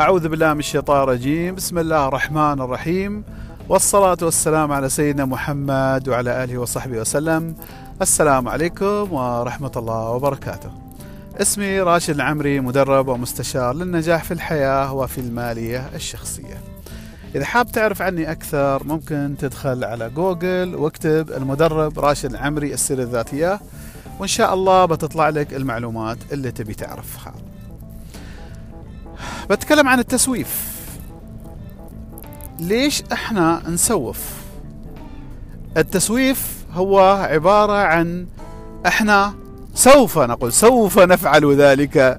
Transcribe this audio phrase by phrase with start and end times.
[0.00, 1.54] أعوذ بالله من الشيطان الرجيم.
[1.54, 3.24] بسم الله الرحمن الرحيم.
[3.68, 7.54] والصلاة والسلام على سيدنا محمد وعلى آله وصحبه وسلم.
[8.02, 10.70] السلام عليكم ورحمة الله وبركاته.
[11.40, 16.60] اسمي راشد العمري مدرب ومستشار للنجاح في الحياة وفي المالية الشخصية.
[17.34, 23.60] إذا حاب تعرف عني أكثر ممكن تدخل على جوجل واكتب المدرب راشد العمري السيرة الذاتية
[24.18, 27.34] وإن شاء الله بتطلع لك المعلومات اللي تبي تعرفها.
[29.50, 30.70] بتكلم عن التسويف.
[32.60, 34.18] ليش إحنا نسوف؟
[35.76, 37.00] التسويف هو
[37.30, 38.26] عبارة عن
[38.86, 39.34] إحنا
[39.74, 42.18] سوف نقول سوف نفعل ذلك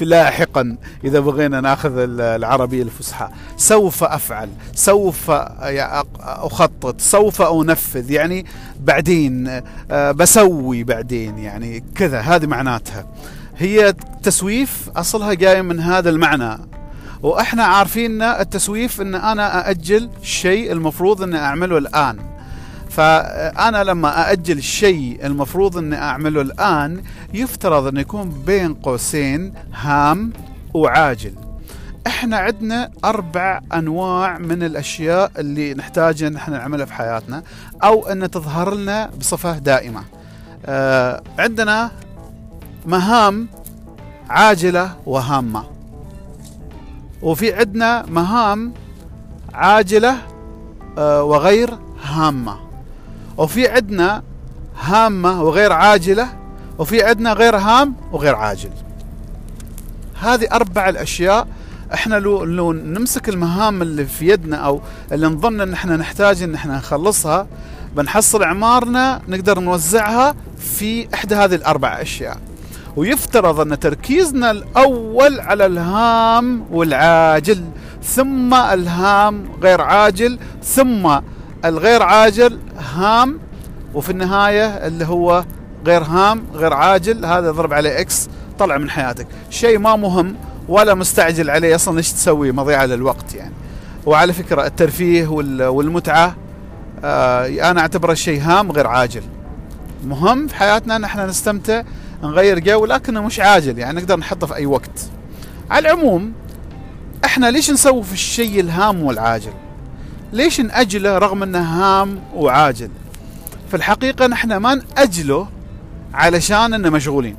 [0.00, 3.28] لاحقا إذا بغينا ناخذ العربية الفصحى.
[3.56, 5.30] سوف أفعل سوف
[6.20, 8.46] أخطط سوف أنفذ يعني
[8.80, 13.06] بعدين آه، بسوي بعدين يعني كذا هذه معناتها.
[13.60, 16.58] هي تسويف أصلها جاية من هذا المعنى.
[17.22, 22.18] وإحنا عارفين التسويف إن أنا أأجل شيء المفروض إني أعمله الآن.
[22.90, 27.02] فأنا لما أأجل الشيء المفروض إني أعمله الآن
[27.34, 30.32] يفترض انه يكون بين قوسين هام
[30.74, 31.34] وعاجل.
[32.06, 37.42] إحنا عندنا أربع أنواع من الأشياء اللي نحتاج إن إحنا نعملها في حياتنا
[37.84, 40.04] أو إن تظهر لنا بصفة دائمة.
[40.66, 41.90] آه عندنا
[42.86, 43.48] مهام
[44.30, 45.64] عاجلة وهامة.
[47.22, 48.72] وفي عندنا مهام
[49.54, 50.16] عاجلة
[50.98, 51.70] آه وغير
[52.02, 52.56] هامة.
[53.36, 54.22] وفي عندنا
[54.80, 56.28] هامة وغير عاجلة
[56.78, 58.70] وفي عندنا غير هام وغير عاجل.
[60.20, 61.48] هذه أربع الأشياء.
[61.94, 64.80] إحنا لو, لو نمسك المهام اللي في يدنا أو
[65.12, 67.46] اللي نظن إن إحنا نحتاج إن إحنا نخلصها
[67.96, 72.38] بنحصل أعمارنا نقدر نوزعها في إحدى هذه الأربع أشياء.
[72.96, 77.64] ويفترض أن تركيزنا الأول على الهام والعاجل
[78.02, 81.18] ثم الهام غير عاجل ثم
[81.64, 82.58] الغير عاجل
[82.94, 83.38] هام
[83.94, 85.44] وفي النهاية اللي هو
[85.86, 88.28] غير هام غير عاجل هذا ضرب عليه إكس
[88.58, 89.26] طلع من حياتك.
[89.50, 90.36] شيء ما مهم
[90.68, 93.54] ولا مستعجل عليه أصلا إيش تسوي؟ مضيعة للوقت يعني.
[94.06, 95.26] وعلى فكرة الترفيه
[95.68, 96.36] والمتعة
[97.04, 99.22] آه أنا أعتبره شيء هام غير عاجل.
[100.06, 101.82] مهم في حياتنا ان إحنا نستمتع
[102.22, 105.10] نغير جو لكنه مش عاجل يعني نقدر نحطه في أي وقت.
[105.70, 106.32] على العموم
[107.24, 109.52] إحنا ليش نسوي في الشيء الهام والعاجل؟
[110.32, 112.90] ليش نأجله رغم إنه هام وعاجل؟
[113.70, 115.48] في الحقيقة نحن ما نأجله
[116.14, 117.36] علشان إنه مشغولين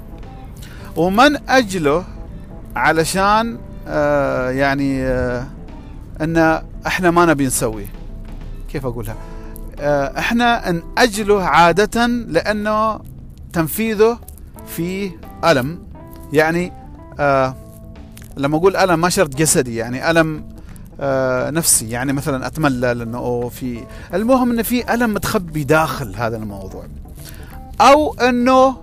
[0.96, 2.06] وما نأجله
[2.76, 5.48] علشان آه يعني آه
[6.22, 7.86] ان إحنا ما نبي نسويه.
[8.72, 9.16] كيف أقولها؟
[9.80, 13.00] آه إحنا نأجله عادة لأنه
[13.54, 14.20] تنفيذه
[14.68, 15.12] فيه
[15.46, 15.80] ألم.
[16.34, 16.74] يعني
[17.20, 17.56] آه
[18.38, 20.44] لما أقول ألم ما شرط جسدي يعني ألم
[21.00, 21.90] آه، نفسي.
[21.90, 26.86] يعني مثلا اتملل انه في المهم انه في ألم متخبي داخل هذا الموضوع.
[27.82, 28.76] أو إنه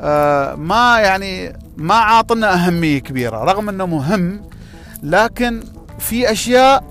[0.00, 4.42] آه، ما يعني ما عاطنا أهمية كبيرة رغم إنه مهم
[5.02, 5.60] لكن
[5.98, 6.84] في أشياء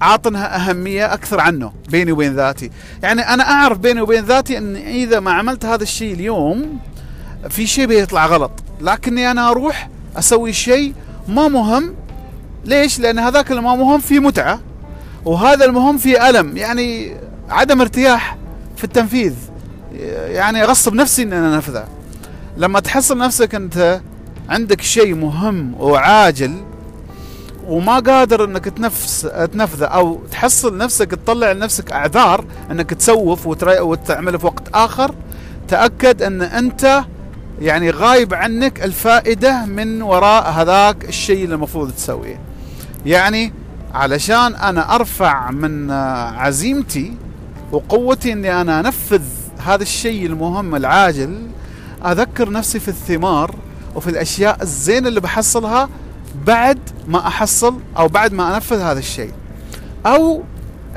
[0.00, 2.70] عاطنها أهمية أكثر عنه بيني وبين ذاتي.
[3.02, 6.78] يعني أنا أعرف بيني وبين ذاتي أن إذا ما عملت هذا الشيء اليوم
[7.50, 8.50] في شيء بيطلع غلط.
[8.80, 10.94] لكني أنا أروح أسوي شيء
[11.28, 11.94] ما مهم.
[12.64, 14.60] ليش؟ لأن هذاك اللي ما مهم فيه متعة
[15.24, 17.16] وهذا المهم فيه ألم يعني
[17.50, 18.36] عدم ارتياح
[18.76, 19.34] في التنفيذ.
[20.26, 21.84] يعني أغصب نفسي أن أنا أنفذه.
[22.56, 24.00] لما تحصل نفسك أنت
[24.48, 26.54] عندك شيء مهم وعاجل
[27.66, 34.46] وما قادر إنك تنفس تنفذه أو تحصل نفسك تطلع لنفسك أعذار إنك تسوف وتعمله في
[34.46, 35.14] وقت آخر
[35.68, 37.04] تأكد إن أنت
[37.60, 42.40] يعني غايب عنك الفائدة من وراء هذاك الشيء اللي المفروض تسويه.
[43.06, 43.52] يعني
[43.94, 45.90] علشان أنا أرفع من
[46.36, 47.14] عزيمتي
[47.72, 49.22] وقوتي إني أنا أنفذ
[49.66, 51.46] هذا الشيء المهم العاجل
[52.06, 53.54] أذكر نفسي في الثمار
[53.94, 55.88] وفي الأشياء الزينة اللي بحصلها
[56.46, 59.32] بعد ما أحصل أو بعد ما أنفذ هذا الشيء
[60.06, 60.42] أو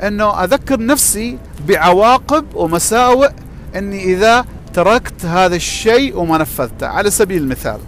[0.02, 1.38] إنه أذكر نفسي
[1.68, 3.30] بعواقب ومساوئ
[3.76, 6.86] إني إذا تركت هذا الشيء وما نفذته.
[6.86, 7.78] على سبيل المثال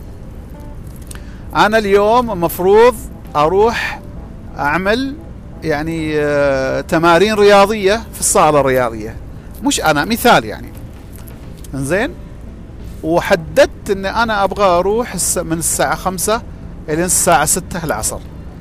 [1.56, 2.94] أنا اليوم مفروض
[3.36, 4.00] أروح
[4.58, 5.14] أعمل
[5.62, 9.16] يعني آه، تمارين رياضية في الصالة الرياضية.
[9.62, 10.68] مش أنا مثال يعني.
[11.74, 12.14] زين
[13.02, 16.42] وحددت إن أنا أبغى أروح من الساعة خمسة
[16.88, 18.18] إلى الساعة ستة العصر.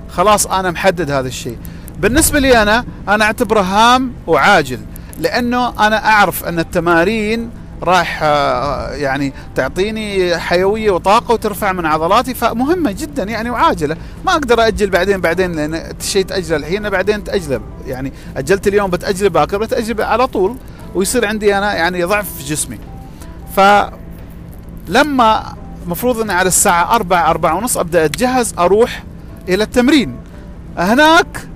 [0.10, 1.58] خلاص أنا محدد هذا الشيء.
[2.00, 4.80] بالنسبة لي أنا أنا أعتبره هام وعاجل
[5.20, 7.50] لأنه أنا أعرف أن التمارين
[7.84, 13.98] راح آه، يعني تعطيني حيوية وطاقة وترفع من عضلاتي فمهمة جدا يعني وعاجلة.
[14.26, 16.58] ما أقدر أجل بعدين بعدين لأن الشيء تأجله.
[16.58, 17.62] الحين بعدين تأجله.
[17.88, 20.56] يعني أجلت اليوم بتأجله باكر بتأجله على طول
[20.96, 22.80] ويصير عندي أنا يعني ضعف في جسمي.
[23.56, 25.54] فلما
[25.86, 29.04] المفروض إني على الساعة أربعة أربعة ونص أبدأ أتجهز أروح
[29.50, 30.16] إلى التمرين.
[30.78, 31.48] هناك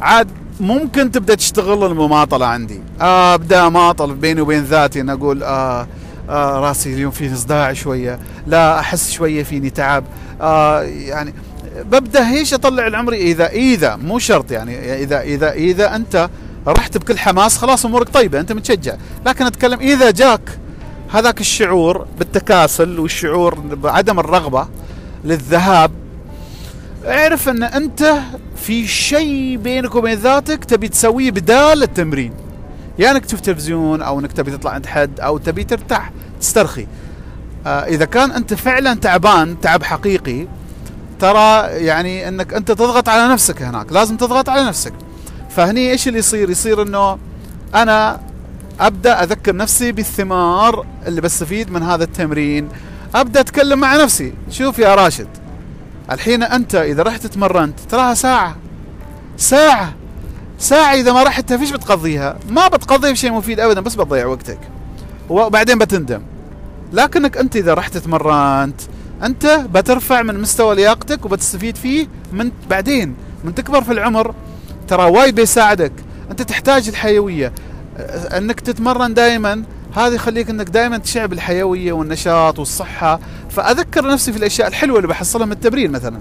[0.00, 0.28] عاد
[0.62, 2.80] ممكن تبدأ تشتغل المماطلة عندي.
[3.00, 5.86] آه أبدأ أماطل بيني وبين ذاتي ان أقول آه,
[6.30, 10.04] آه راسي اليوم فيه صداع شوية لا أحس شوية فيني تعب.
[10.40, 11.34] آه يعني
[11.84, 16.30] ببدأ هيش أطلع العمري إذا إذا مو شرط يعني إذا إذا إذا أنت
[16.66, 18.94] رحت بكل حماس خلاص أمورك طيبة أنت متشجع.
[19.26, 20.58] لكن أتكلم إذا جاك
[21.12, 24.66] هذاك الشعور بالتكاسل والشعور بعدم الرغبة
[25.24, 25.90] للذهاب
[27.06, 28.14] اعرف أن أنت
[28.62, 32.32] في شيء بينك وبين ذاتك تبي تسويه بدال التمرين.
[32.98, 36.86] يعني إنك تشوف تلفزيون أو إنك تبي تطلع عند حد أو تبي ترتاح تسترخي.
[37.66, 40.46] آه إذا كان أنت فعلا تعبان تعب حقيقي
[41.20, 44.92] ترى يعني إنك أنت تضغط على نفسك هناك لازم تضغط على نفسك.
[45.50, 47.18] فهني إيش اللي يصير؟ يصير إنه
[47.74, 48.20] أنا
[48.80, 52.68] أبدأ أذكر نفسي بالثمار اللي بستفيد من هذا التمرين.
[53.14, 54.32] أبدأ أتكلم مع نفسي.
[54.50, 55.28] شوف يا راشد.
[56.10, 58.56] الحين أنت إذا رحت تمرنت تراها ساعة.
[59.36, 59.94] ساعة.
[60.58, 62.38] ساعة إذا ما رحت فيش بتقضيها.
[62.50, 64.58] ما بتقضيها بشيء مفيد ابدا بس بتضيع وقتك.
[65.28, 66.22] وبعدين بتندم.
[66.92, 68.80] لكنك أنت إذا رحت تمرنت
[69.22, 73.14] أنت بترفع من مستوى لياقتك وبتستفيد فيه من بعدين.
[73.44, 74.34] من تكبر في العمر
[74.88, 75.92] ترى وايد بيساعدك.
[76.30, 77.52] أنت تحتاج الحيوية.
[78.36, 79.62] أنك تتمرن دائما
[79.94, 83.20] هذا يخليك إنك دائما تشع بالحيويه والنشاط والصحة.
[83.50, 86.20] فأذكر نفسي في الأشياء الحلوة اللي بحصلها من التمرين مثلا.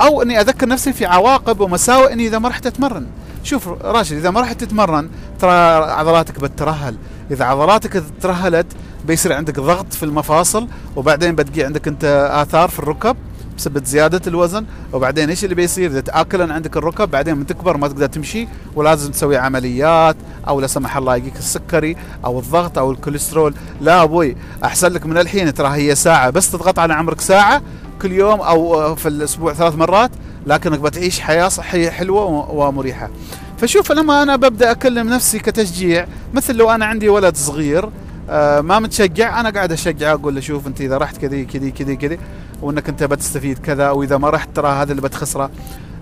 [0.00, 3.06] أو إني أذكر نفسي في عواقب ومساوئ إني إذا ما رحت أتمرن.
[3.44, 5.08] شوف راشد إذا ما رحت تتمرن
[5.40, 5.52] ترى
[5.90, 6.96] عضلاتك بتترهل
[7.30, 8.66] إذا عضلاتك ترهلت
[9.06, 13.16] بيصير عندك ضغط في المفاصل وبعدين بتجي عندك أنت آثار في الركب.
[13.56, 14.64] بسبب زيادة الوزن.
[14.92, 19.10] وبعدين إيش اللي بيصير؟ إذا تاكل عندك الركب بعدين من تكبر ما تقدر تمشي ولازم
[19.10, 20.16] تسوي عمليات
[20.48, 23.54] أو لا سمح الله يجيك السكري أو الضغط أو الكوليسترول.
[23.80, 27.62] لا أبوي أحسن لك من الحين ترى هي ساعة بس تضغط على عمرك ساعة
[28.02, 30.10] كل يوم أو في الأسبوع ثلاث مرات
[30.46, 33.10] لكنك بتعيش حياة صحية حلوة ومريحة.
[33.58, 37.90] فشوف لما أنا ببدأ أكلم نفسي كتشجيع مثل لو أنا عندي ولد صغير
[38.30, 41.96] آه ما متشجع أنا قاعد اشجعه أقول له شوف أنت إذا رحت كذي كذي كذي
[41.96, 42.18] كذي.
[42.62, 45.50] وأنك أنت بتستفيد كذا واذا ما رحت ترى هذا اللي بتخسره.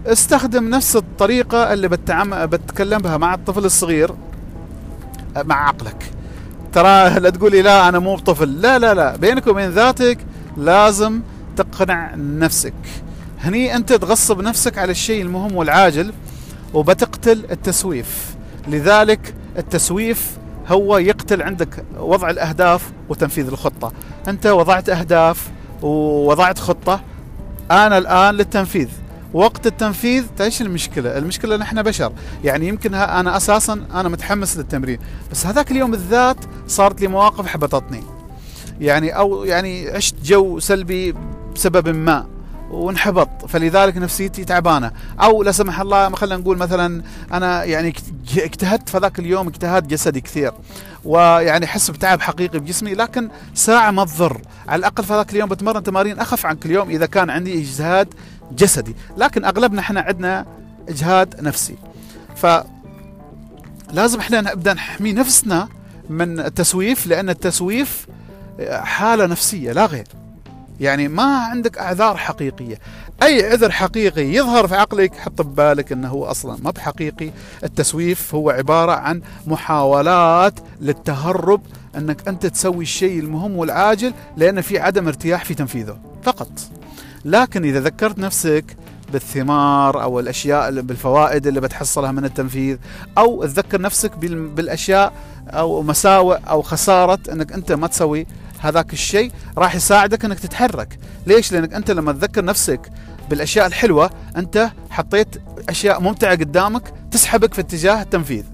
[0.06, 2.46] استخدم نفس الطريقة اللي بتعم...
[2.46, 4.10] بتكلم بها مع الطفل الصغير
[5.44, 6.10] مع عقلك.
[6.72, 8.60] ترى لا تقولي لا أنا مو طفل.
[8.60, 9.16] لا لا لا.
[9.16, 10.18] بينك وبين ذاتك
[10.56, 11.20] لازم
[11.56, 12.74] تقنع نفسك.
[13.40, 16.12] هني أنت تغصب نفسك على الشيء المهم والعاجل
[16.74, 18.34] وبتقتل التسويف.
[18.68, 20.30] لذلك التسويف
[20.68, 23.92] هو يقتل عندك وضع الأهداف وتنفيذ الخطة.
[24.28, 25.50] أنت وضعت أهداف
[25.84, 27.00] ووضعت خطة.
[27.70, 28.88] أنا الآن للتنفيذ.
[29.32, 32.12] وقت التنفيذ إيش المشكلة؟ المشكلة نحن بشر،
[32.44, 34.98] يعني يمكن أنا أساسا أنا متحمس للتمرين،
[35.30, 36.36] بس هذاك اليوم بالذات
[36.68, 38.02] صارت لي مواقف حبطتني.
[38.80, 41.14] يعني أو يعني عشت جو سلبي
[41.54, 42.26] بسبب ما.
[42.74, 43.46] وانحبط.
[43.48, 44.92] فلذلك نفسيتي تعبانة.
[45.20, 47.94] أو لا سمح الله خلينا نقول مثلا أنا يعني
[48.36, 50.52] اجتهدت في ذاك اليوم اجتهاد جسدي كثير.
[51.04, 54.40] ويعني احس بتعب حقيقي بجسمي لكن ساعة ما تضر.
[54.68, 58.14] على الأقل في ذاك اليوم بتمرن تمارين أخف عن كل يوم إذا كان عندي اجهاد
[58.52, 58.94] جسدي.
[59.16, 60.46] لكن أغلبنا إحنا عندنا
[60.88, 61.76] اجهاد نفسي.
[62.36, 62.46] ف
[63.92, 65.68] لازم إحنا نبدأ نحمي نفسنا
[66.10, 68.06] من التسويف لأن التسويف
[68.70, 70.06] حالة نفسية لا غير.
[70.80, 72.78] يعني ما عندك أعذار حقيقية.
[73.22, 77.30] أي عذر حقيقي يظهر في عقلك حط ببالك إنه هو أصلا ما بحقيقي.
[77.64, 81.60] التسويف هو عبارة عن محاولات للتهرب
[81.96, 86.50] إنك أنت تسوي الشيء المهم والعاجل لأن في عدم ارتياح في تنفيذه فقط.
[87.24, 88.76] لكن إذا ذكرت نفسك
[89.12, 92.76] بالثمار أو الأشياء بالفوائد اللي بتحصلها من التنفيذ
[93.18, 95.12] أو تذكر نفسك بالأشياء
[95.48, 98.26] أو مساوئ أو خسارة إنك أنت ما تسوي
[98.64, 100.98] هذاك الشيء راح يساعدك إنك تتحرك.
[101.26, 102.90] ليش؟ لأنك أنت لما تذكر نفسك
[103.30, 105.28] بالأشياء الحلوة أنت حطيت
[105.68, 108.44] أشياء ممتعة قدامك تسحبك في اتجاه التنفيذ.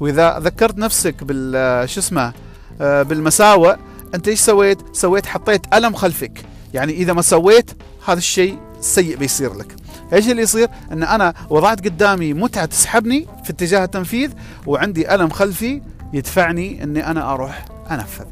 [0.00, 2.32] وإذا ذكرت نفسك بال شو اسمه
[2.80, 3.76] آه، بالمساوئ
[4.14, 6.44] أنت إيش سويت؟ سويت حطيت ألم خلفك.
[6.74, 7.70] يعني إذا ما سويت
[8.06, 9.76] هذا الشيء سيء بيصير لك.
[10.12, 14.30] إيش اللي يصير؟ إن أنا وضعت قدامي متعة تسحبني في اتجاه التنفيذ
[14.66, 18.24] وعندي ألم خلفي يدفعني إني أنا أروح أنفذ.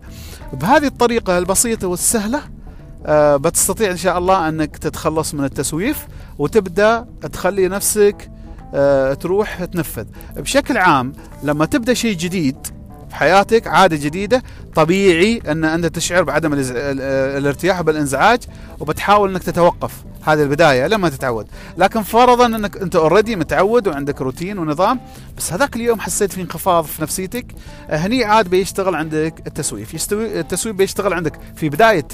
[0.52, 2.40] بهذه الطريقة البسيطة والسهلة
[3.06, 6.06] آه بتستطيع إن شاء الله أنك تتخلص من التسويف
[6.38, 8.30] وتبدأ تخلي نفسك
[8.74, 10.04] آه تروح تنفذ.
[10.36, 12.56] بشكل عام لما تبدأ شيء جديد
[13.08, 14.42] في حياتك عادة جديدة
[14.74, 18.40] طبيعي إن أنت تشعر بعدم الارتياح وبالانزعاج
[18.80, 20.04] وبتحاول إنك تتوقف.
[20.32, 21.46] هذه البداية لما تتعود.
[21.78, 25.00] لكن فرضا إنك أنت already متعود وعندك روتين ونظام
[25.36, 27.46] بس هذاك اليوم حسيت في انخفاض في نفسيتك.
[27.90, 29.94] هني عاد بيشتغل عندك التسويف.
[29.94, 32.06] يستوي التسويف بيشتغل عندك في بداية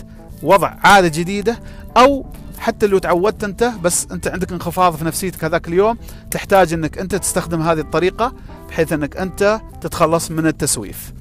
[0.43, 1.61] وضع عادة جديدة
[1.97, 2.27] أو
[2.59, 5.99] حتى لو تعودت أنت بس أنت عندك انخفاض في نفسيتك هذاك اليوم
[6.31, 8.33] تحتاج إنك أنت تستخدم هذه الطريقة
[8.69, 11.13] بحيث إنك أنت تتخلص من التسويف.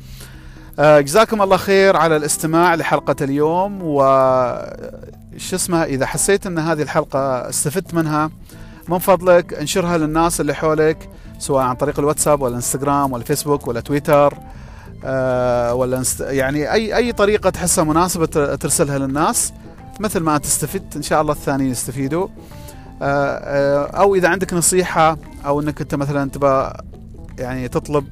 [0.79, 3.99] آه، جزاكم الله خير على الاستماع لحلقة اليوم و
[5.37, 8.31] شو اسمها إذا حسيت إن هذه الحلقة استفدت منها
[8.89, 13.79] من فضلك انشرها للناس اللي حولك سواء عن طريق الواتساب ولا الانستغرام ولا الفيسبوك ولا
[13.79, 14.33] تويتر
[15.05, 19.53] آه ولا يعني أي أي طريقة تحسها مناسبة ترسلها للناس
[19.99, 22.27] مثل ما انت استفدت إن شاء الله الثانيين يستفيدوا.
[23.01, 26.69] آه، أو إذا عندك نصيحة أو إنك أنت مثلا تبى
[27.39, 28.05] يعني تطلب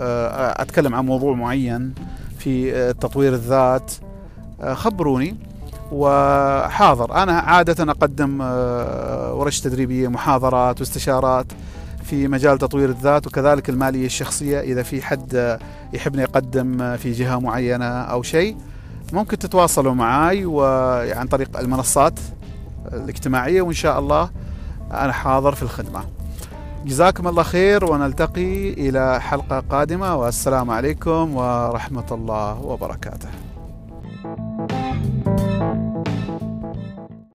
[0.00, 1.94] أتكلم عن موضوع معين
[2.38, 3.92] في تطوير الذات.
[4.72, 5.36] خبروني
[5.92, 7.22] وحاضر.
[7.22, 8.40] أنا عادة أقدم
[9.38, 11.46] ورش تدريبية محاضرات واستشارات
[12.04, 15.58] في مجال تطوير الذات وكذلك المالية الشخصية إذا في حد
[15.92, 18.56] يحبني يقدم في جهة معينة أو شيء
[19.12, 22.18] ممكن تتواصلوا معي وعن طريق المنصات
[22.92, 24.30] الاجتماعية وإن شاء الله
[24.92, 26.04] أنا حاضر في الخدمة.
[26.84, 33.28] جزاكم الله خير ونلتقي إلى حلقة قادمة والسلام عليكم ورحمة الله وبركاته.